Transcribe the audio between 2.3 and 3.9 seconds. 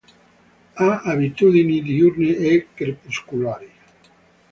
e crepuscolari.